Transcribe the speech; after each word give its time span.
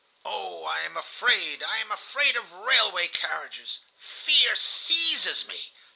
"Oh, 0.25 0.65
I 0.65 0.79
am 0.79 0.97
afraid, 0.97 1.61
I 1.61 1.77
am 1.77 1.91
afraid 1.91 2.35
of 2.35 2.51
railway 2.51 3.07
carriages. 3.07 3.81
Fear 3.99 4.55
seizes 4.55 5.45
me. 5.45 5.73